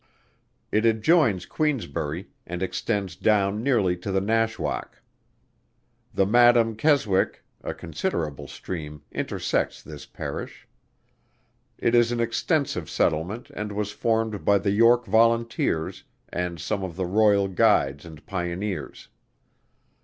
It 0.71 0.83
adjoins 0.83 1.45
Queensbury, 1.45 2.27
and 2.47 2.63
extends 2.63 3.15
down 3.15 3.61
nearly 3.61 3.95
to 3.97 4.11
the 4.11 4.19
Nashwaack. 4.19 4.99
The 6.11 6.25
Madam 6.25 6.75
Keswick, 6.75 7.43
a 7.63 7.75
considerable 7.75 8.47
stream, 8.47 9.03
intersects 9.11 9.83
this 9.83 10.07
Parish. 10.07 10.67
This 11.77 11.93
is 12.07 12.11
an 12.11 12.19
extensive 12.19 12.89
settlement, 12.89 13.51
and 13.51 13.71
was 13.73 13.91
formed 13.91 14.43
by 14.43 14.57
the 14.57 14.71
York 14.71 15.05
Volunteers 15.05 16.03
and 16.29 16.59
some 16.59 16.83
of 16.83 16.95
the 16.95 17.05
Royal 17.05 17.47
Guides 17.47 18.03
and 18.03 18.25
Pioneers. 18.25 19.07